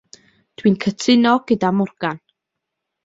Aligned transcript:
Dwi'n 0.61 0.77
cytuno 0.85 1.35
gyda 1.51 1.71
Morgan. 1.77 2.21